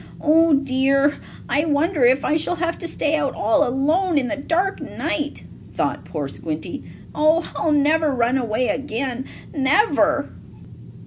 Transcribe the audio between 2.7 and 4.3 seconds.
to stay out all alone in